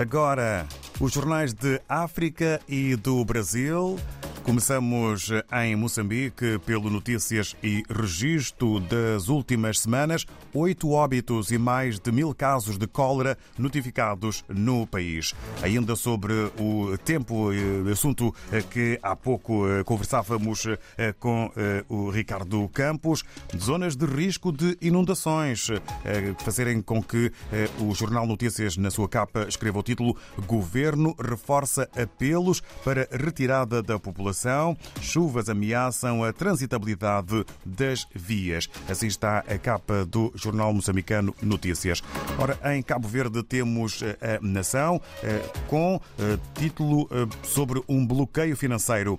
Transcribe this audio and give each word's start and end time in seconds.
Agora, 0.00 0.66
os 0.98 1.12
jornais 1.12 1.52
de 1.52 1.78
África 1.86 2.58
e 2.66 2.96
do 2.96 3.22
Brasil. 3.22 3.98
Começamos 4.42 5.28
em 5.62 5.76
Moçambique 5.76 6.58
pelo 6.64 6.90
Notícias 6.90 7.54
e 7.62 7.82
Registro 7.88 8.80
das 8.80 9.28
últimas 9.28 9.78
semanas. 9.78 10.26
Oito 10.52 10.90
óbitos 10.90 11.52
e 11.52 11.58
mais 11.58 12.00
de 12.00 12.10
mil 12.10 12.34
casos 12.34 12.78
de 12.78 12.86
cólera 12.86 13.36
notificados 13.58 14.42
no 14.48 14.86
país. 14.86 15.34
Ainda 15.62 15.94
sobre 15.94 16.32
o 16.58 16.96
tempo, 17.04 17.50
assunto 17.92 18.34
que 18.70 18.98
há 19.02 19.14
pouco 19.14 19.64
conversávamos 19.84 20.64
com 21.18 21.52
o 21.88 22.10
Ricardo 22.10 22.68
Campos, 22.70 23.22
zonas 23.56 23.94
de 23.94 24.06
risco 24.06 24.50
de 24.50 24.76
inundações, 24.80 25.68
fazerem 26.38 26.80
com 26.80 27.02
que 27.02 27.30
o 27.78 27.94
Jornal 27.94 28.26
Notícias, 28.26 28.76
na 28.76 28.90
sua 28.90 29.08
capa, 29.08 29.46
escreva 29.48 29.78
o 29.78 29.82
título 29.82 30.16
Governo 30.46 31.14
reforça 31.22 31.88
apelos 31.94 32.62
para 32.82 33.06
retirada 33.12 33.82
da 33.82 33.98
população 33.98 34.29
Chuvas 35.00 35.48
ameaçam 35.48 36.24
a 36.24 36.32
transitabilidade 36.32 37.44
das 37.64 38.06
vias. 38.14 38.68
Assim 38.88 39.06
está 39.06 39.38
a 39.40 39.58
capa 39.58 40.04
do 40.04 40.32
jornal 40.34 40.72
moçambicano 40.72 41.34
Notícias. 41.42 42.02
Ora, 42.38 42.58
em 42.74 42.82
Cabo 42.82 43.08
Verde 43.08 43.42
temos 43.42 44.02
a 44.02 44.38
Nação 44.40 45.00
com 45.68 46.00
título 46.54 47.08
sobre 47.42 47.82
um 47.88 48.06
bloqueio 48.06 48.56
financeiro. 48.56 49.18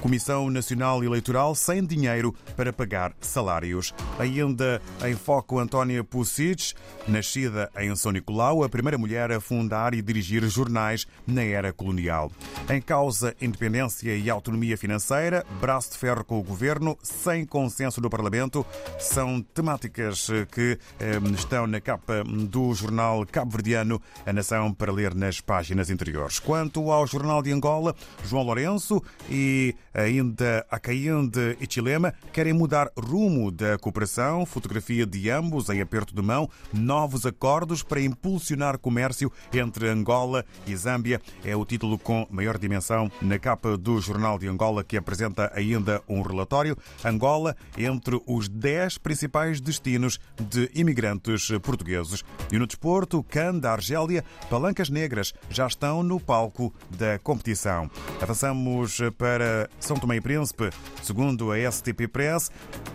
Comissão 0.00 0.50
Nacional 0.50 1.04
Eleitoral 1.04 1.54
sem 1.54 1.86
dinheiro 1.86 2.34
para 2.56 2.72
pagar 2.72 3.12
salários. 3.20 3.94
Ainda 4.18 4.82
em 5.06 5.14
foco 5.14 5.60
Antónia 5.60 6.02
Pucic, 6.02 6.74
nascida 7.06 7.70
em 7.78 7.94
São 7.94 8.10
Nicolau, 8.10 8.64
a 8.64 8.68
primeira 8.68 8.98
mulher 8.98 9.30
a 9.30 9.40
fundar 9.40 9.94
e 9.94 10.02
dirigir 10.02 10.42
jornais 10.48 11.06
na 11.24 11.44
era 11.44 11.72
colonial. 11.72 12.32
Em 12.68 12.80
causa 12.80 13.36
independência 13.40 14.16
e 14.16 14.28
autonomia 14.32 14.76
financeira, 14.76 15.44
braço 15.60 15.92
de 15.92 15.98
ferro 15.98 16.24
com 16.24 16.38
o 16.38 16.42
governo, 16.42 16.98
sem 17.02 17.44
consenso 17.44 18.00
do 18.00 18.10
Parlamento, 18.10 18.64
são 18.98 19.42
temáticas 19.42 20.28
que 20.50 20.78
eh, 20.98 21.18
estão 21.34 21.66
na 21.66 21.80
capa 21.80 22.24
do 22.24 22.74
jornal 22.74 23.26
cabo-verdiano 23.26 24.00
A 24.26 24.32
Nação 24.32 24.72
para 24.72 24.92
ler 24.92 25.14
nas 25.14 25.40
páginas 25.40 25.90
interiores. 25.90 26.38
Quanto 26.38 26.90
ao 26.90 27.06
jornal 27.06 27.42
de 27.42 27.52
Angola, 27.52 27.94
João 28.24 28.42
Lourenço 28.42 29.02
e 29.30 29.74
ainda 29.92 30.66
Acaíde 30.70 31.56
e 31.60 31.66
Chilema 31.68 32.14
querem 32.32 32.52
mudar 32.52 32.90
rumo 32.96 33.50
da 33.50 33.76
cooperação, 33.78 34.46
fotografia 34.46 35.04
de 35.04 35.30
ambos 35.30 35.68
em 35.68 35.80
aperto 35.80 36.14
de 36.14 36.22
mão, 36.22 36.48
novos 36.72 37.26
acordos 37.26 37.82
para 37.82 38.00
impulsionar 38.00 38.78
comércio 38.78 39.30
entre 39.52 39.88
Angola 39.88 40.44
e 40.66 40.76
Zâmbia. 40.76 41.20
É 41.44 41.56
o 41.56 41.64
título 41.64 41.98
com 41.98 42.26
maior 42.30 42.56
dimensão 42.56 43.10
na 43.20 43.38
capa 43.38 43.76
do 43.76 44.00
Jornal 44.00 44.21
de 44.38 44.48
Angola, 44.48 44.84
que 44.84 44.96
apresenta 44.96 45.50
ainda 45.54 46.02
um 46.08 46.22
relatório. 46.22 46.76
Angola 47.04 47.56
entre 47.76 48.20
os 48.26 48.48
10 48.48 48.98
principais 48.98 49.60
destinos 49.60 50.18
de 50.40 50.70
imigrantes 50.74 51.48
portugueses. 51.62 52.24
E 52.50 52.58
no 52.58 52.66
desporto, 52.66 53.22
CAN 53.24 53.58
da 53.58 53.72
Argélia, 53.72 54.24
Palancas 54.48 54.88
Negras 54.88 55.34
já 55.50 55.66
estão 55.66 56.02
no 56.02 56.20
palco 56.20 56.72
da 56.90 57.18
competição. 57.18 57.90
Avançamos 58.20 58.98
para 59.18 59.68
são 59.80 59.96
Tomé 59.96 60.16
e 60.16 60.20
Príncipe. 60.20 60.70
Segundo 61.02 61.50
a 61.50 61.72
STP 61.72 62.06
Press, 62.06 62.50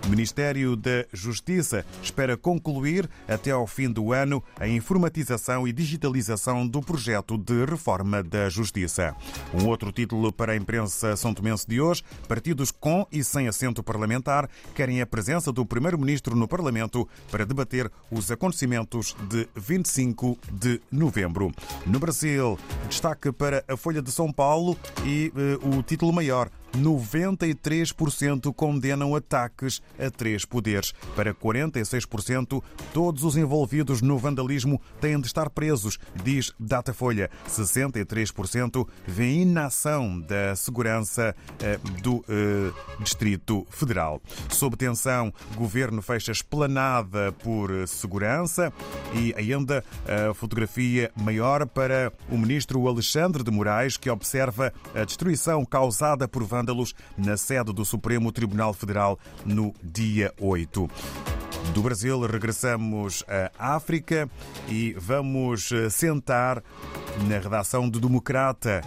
o 0.05 0.09
Ministério 0.09 0.75
da 0.75 1.05
Justiça 1.11 1.85
espera 2.01 2.37
concluir 2.37 3.09
até 3.27 3.51
ao 3.51 3.67
fim 3.67 3.91
do 3.91 4.13
ano 4.13 4.41
a 4.59 4.67
informatização 4.67 5.67
e 5.67 5.73
digitalização 5.73 6.65
do 6.65 6.81
projeto 6.81 7.37
de 7.37 7.65
reforma 7.65 8.23
da 8.23 8.47
Justiça. 8.49 9.15
Um 9.53 9.67
outro 9.67 9.91
título 9.91 10.31
para 10.31 10.53
a 10.53 10.55
imprensa 10.55 11.15
são 11.17 11.33
tomense 11.33 11.67
de 11.67 11.81
hoje: 11.81 12.03
partidos 12.27 12.71
com 12.71 13.05
e 13.11 13.23
sem 13.23 13.47
assento 13.47 13.83
parlamentar 13.83 14.49
querem 14.75 15.01
a 15.01 15.05
presença 15.05 15.51
do 15.51 15.65
Primeiro-Ministro 15.65 16.35
no 16.35 16.47
Parlamento 16.47 17.07
para 17.31 17.45
debater 17.45 17.91
os 18.11 18.31
acontecimentos 18.31 19.15
de 19.29 19.47
25 19.55 20.37
de 20.51 20.81
novembro. 20.91 21.51
No 21.85 21.99
Brasil, 21.99 22.57
destaque 22.87 23.31
para 23.31 23.63
a 23.67 23.75
Folha 23.75 24.01
de 24.01 24.11
São 24.11 24.31
Paulo 24.31 24.77
e 25.05 25.31
uh, 25.63 25.77
o 25.77 25.83
título 25.83 26.13
maior 26.13 26.49
93% 26.75 28.53
condenam 28.53 29.15
ataques 29.15 29.81
a 29.99 30.09
três 30.09 30.45
poderes. 30.45 30.93
Para 31.15 31.33
46%, 31.33 32.61
todos 32.93 33.23
os 33.23 33.37
envolvidos 33.37 34.01
no 34.01 34.17
vandalismo 34.17 34.81
têm 34.99 35.19
de 35.19 35.27
estar 35.27 35.49
presos, 35.49 35.97
diz 36.23 36.53
Datafolha. 36.59 37.29
63% 37.47 38.87
vêem 39.05 39.37
inação 39.43 40.19
da 40.19 40.55
segurança 40.55 41.35
do 42.01 42.23
eh, 42.27 42.71
Distrito 42.99 43.65
Federal. 43.69 44.21
Sob 44.49 44.75
tensão, 44.75 45.33
governo 45.55 46.01
fecha 46.01 46.31
esplanada 46.31 47.31
por 47.43 47.69
segurança 47.87 48.71
e 49.13 49.33
ainda 49.37 49.83
a 50.05 50.33
fotografia 50.33 51.11
maior 51.15 51.65
para 51.65 52.11
o 52.29 52.37
ministro 52.37 52.87
Alexandre 52.87 53.43
de 53.43 53.51
Moraes, 53.51 53.97
que 53.97 54.09
observa 54.09 54.73
a 54.95 55.03
destruição 55.03 55.65
causada 55.65 56.27
por 56.27 56.43
na 57.17 57.37
sede 57.37 57.73
do 57.73 57.83
Supremo 57.85 58.31
Tribunal 58.31 58.73
Federal 58.73 59.19
no 59.45 59.73
dia 59.83 60.33
8. 60.39 60.89
Do 61.73 61.81
Brasil, 61.81 62.19
regressamos 62.21 63.23
à 63.27 63.75
África 63.75 64.29
e 64.69 64.93
vamos 64.97 65.69
sentar 65.91 66.63
na 67.27 67.39
redação 67.39 67.89
do 67.89 67.99
Democrata 67.99 68.81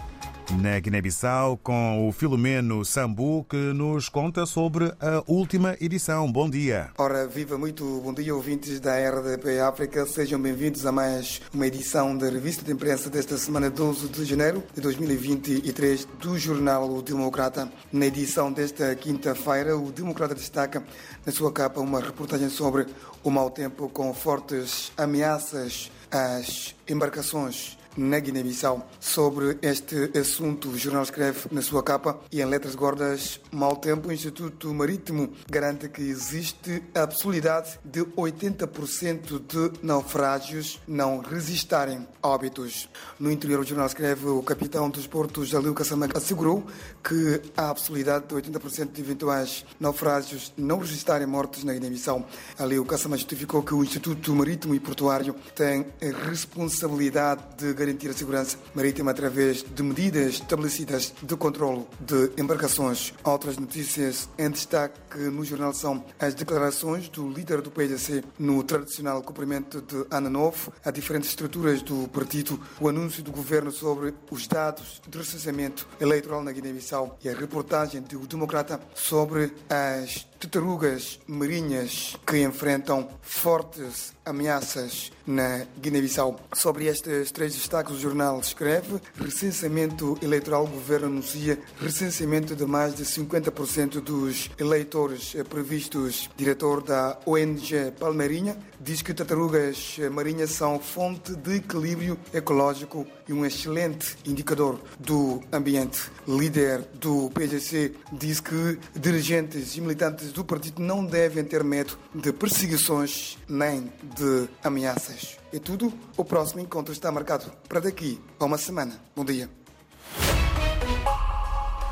na 0.59 0.79
Guiné-Bissau 0.79 1.57
com 1.57 2.07
o 2.07 2.11
Filomeno 2.11 2.83
Sambu 2.83 3.45
que 3.49 3.55
nos 3.55 4.09
conta 4.09 4.45
sobre 4.45 4.85
a 4.99 5.23
última 5.27 5.75
edição. 5.79 6.31
Bom 6.31 6.49
dia. 6.49 6.89
Ora, 6.97 7.27
viva 7.27 7.57
muito 7.57 8.01
bom 8.03 8.13
dia, 8.13 8.35
ouvintes 8.35 8.79
da 8.79 8.95
RDP 8.95 9.59
África. 9.59 10.05
Sejam 10.05 10.41
bem-vindos 10.41 10.85
a 10.85 10.91
mais 10.91 11.41
uma 11.53 11.67
edição 11.67 12.17
da 12.17 12.29
revista 12.29 12.63
de 12.63 12.71
imprensa 12.71 13.09
desta 13.09 13.37
semana 13.37 13.69
12 13.69 14.09
de 14.09 14.25
janeiro 14.25 14.63
de 14.73 14.81
2023 14.81 16.07
do 16.19 16.37
jornal 16.37 16.89
O 16.89 17.01
Democrata. 17.01 17.71
Na 17.91 18.05
edição 18.05 18.51
desta 18.51 18.95
quinta-feira, 18.95 19.77
o 19.77 19.91
Democrata 19.91 20.35
destaca 20.35 20.83
na 21.25 21.31
sua 21.31 21.51
capa 21.51 21.79
uma 21.79 21.99
reportagem 21.99 22.49
sobre 22.49 22.87
o 23.23 23.29
mau 23.29 23.49
tempo 23.49 23.89
com 23.89 24.13
fortes 24.13 24.91
ameaças 24.97 25.91
às 26.11 26.75
embarcações 26.87 27.80
na 27.97 28.19
Guiné-Bissau. 28.19 28.87
Sobre 28.99 29.57
este 29.61 30.11
assunto, 30.17 30.69
o 30.69 30.77
jornal 30.77 31.03
escreve 31.03 31.47
na 31.51 31.61
sua 31.61 31.83
capa 31.83 32.19
e 32.31 32.41
em 32.41 32.45
letras 32.45 32.75
gordas: 32.75 33.39
mau 33.51 33.75
tempo, 33.75 34.09
o 34.09 34.11
Instituto 34.11 34.73
Marítimo 34.73 35.31
garante 35.49 35.89
que 35.89 36.01
existe 36.01 36.83
a 36.93 37.07
possibilidade 37.07 37.79
de 37.83 38.01
80% 38.01 39.41
de 39.47 39.85
naufrágios 39.85 40.79
não 40.87 41.19
resistarem 41.19 42.07
a 42.21 42.27
óbitos. 42.27 42.89
No 43.19 43.31
interior, 43.31 43.59
o 43.59 43.65
jornal 43.65 43.87
escreve: 43.87 44.27
o 44.27 44.43
capitão 44.43 44.89
dos 44.89 45.07
portos, 45.07 45.49
Jalil 45.49 45.73
Kassamaga, 45.73 46.17
assegurou 46.17 46.65
que 47.03 47.41
há 47.55 47.69
a 47.69 47.73
possibilidade 47.73 48.27
de 48.27 48.35
80% 48.35 48.91
de 48.91 49.01
eventuais 49.01 49.65
naufrágios 49.79 50.53
não 50.57 50.79
resistarem 50.79 51.27
mortes 51.27 51.63
na 51.63 51.73
Guiné-Bissau. 51.73 52.25
Ali, 52.57 52.79
o 52.79 52.85
Kassama 52.85 53.17
justificou 53.17 53.63
que 53.63 53.73
o 53.73 53.83
Instituto 53.83 54.33
Marítimo 54.35 54.75
e 54.75 54.79
Portuário 54.79 55.35
tem 55.55 55.85
responsabilidade 56.27 57.41
de 57.57 57.73
garantir 57.81 58.09
a 58.09 58.13
segurança 58.13 58.59
marítima 58.75 59.09
através 59.09 59.63
de 59.63 59.81
medidas 59.81 60.35
estabelecidas 60.35 61.13
de 61.21 61.35
controlo 61.35 61.87
de 61.99 62.31
embarcações. 62.39 63.11
Outras 63.23 63.57
notícias 63.57 64.29
em 64.37 64.51
destaque 64.51 64.99
no 65.17 65.43
jornal 65.43 65.73
são 65.73 66.05
as 66.19 66.35
declarações 66.35 67.09
do 67.09 67.27
líder 67.27 67.59
do 67.61 67.71
PDC 67.71 68.23
no 68.37 68.63
tradicional 68.63 69.23
cumprimento 69.23 69.81
de 69.81 70.05
Ano 70.11 70.29
Novo 70.29 70.71
a 70.85 70.91
diferentes 70.91 71.29
estruturas 71.29 71.81
do 71.81 72.07
partido, 72.09 72.59
o 72.79 72.87
anúncio 72.87 73.23
do 73.23 73.31
governo 73.31 73.71
sobre 73.71 74.13
os 74.29 74.45
dados 74.45 75.01
de 75.07 75.17
recenseamento 75.17 75.87
eleitoral 75.99 76.43
na 76.43 76.51
Guiné-Bissau 76.51 77.17
e 77.23 77.29
a 77.29 77.33
reportagem 77.33 78.01
do 78.01 78.27
Democrata 78.27 78.79
sobre 78.93 79.51
as 79.67 80.30
tartarugas 80.41 81.19
marinhas 81.27 82.17
que 82.25 82.41
enfrentam 82.41 83.07
fortes 83.21 84.11
ameaças 84.25 85.11
na 85.25 85.65
Guiné-Bissau. 85.79 86.39
Sobre 86.53 86.85
estes 86.85 87.31
três 87.31 87.53
destaques, 87.53 87.93
o 87.93 87.99
jornal 87.99 88.39
escreve: 88.39 88.99
recenseamento 89.15 90.17
eleitoral, 90.21 90.63
o 90.63 90.67
governo 90.67 91.07
anuncia 91.07 91.59
recenseamento 91.79 92.55
de 92.55 92.65
mais 92.65 92.95
de 92.95 93.03
50% 93.05 94.01
dos 94.01 94.49
eleitores 94.57 95.35
previstos. 95.47 96.29
Diretor 96.35 96.81
da 96.81 97.19
ONG 97.25 97.91
Palmeirinha 97.99 98.57
diz 98.81 99.01
que 99.01 99.13
tartarugas 99.13 99.97
marinhas 100.11 100.51
são 100.51 100.79
fonte 100.79 101.35
de 101.35 101.55
equilíbrio 101.55 102.17
ecológico 102.33 103.07
e 103.27 103.33
um 103.33 103.45
excelente 103.45 104.17
indicador 104.25 104.79
do 104.99 105.41
ambiente. 105.51 106.11
Líder 106.27 106.81
do 106.93 107.29
PGC 107.31 107.93
diz 108.11 108.39
que 108.39 108.77
dirigentes 108.95 109.77
e 109.77 109.81
militantes 109.81 110.01
militantes 110.01 110.31
do 110.31 110.43
partido 110.43 110.81
não 110.81 111.05
devem 111.05 111.43
ter 111.43 111.63
medo 111.63 111.97
de 112.13 112.33
perseguições 112.33 113.37
nem 113.47 113.91
de 114.15 114.49
ameaças. 114.63 115.37
É 115.53 115.59
tudo. 115.59 115.93
O 116.17 116.25
próximo 116.25 116.61
encontro 116.61 116.93
está 116.93 117.11
marcado 117.11 117.51
para 117.67 117.79
daqui 117.79 118.19
a 118.39 118.45
uma 118.45 118.57
semana. 118.57 118.99
Bom 119.15 119.25
dia. 119.25 119.60